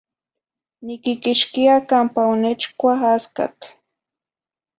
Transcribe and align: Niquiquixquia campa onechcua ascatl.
Niquiquixquia 0.85 1.75
campa 1.89 2.21
onechcua 2.33 2.93
ascatl. 3.15 3.65